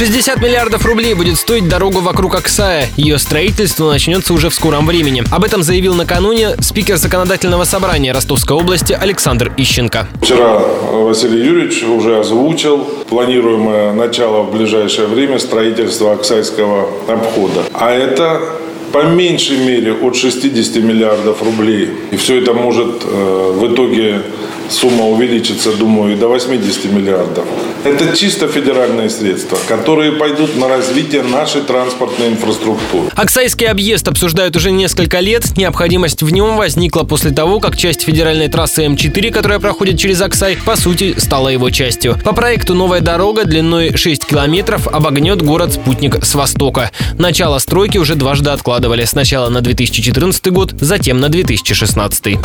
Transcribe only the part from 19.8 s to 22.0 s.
от 60 миллиардов рублей.